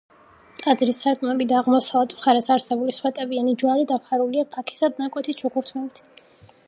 [0.61, 6.05] ტაძრის სარკმლები და აღმოსავლეთ მხარეს არსებული სვეტებიანი ჯვარი დაფარულია ფაქიზად ნაკვეთი ჩუქურთმებით.